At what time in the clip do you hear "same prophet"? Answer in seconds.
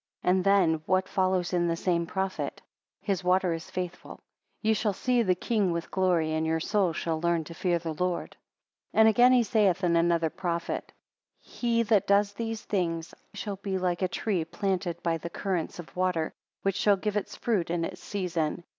1.75-2.63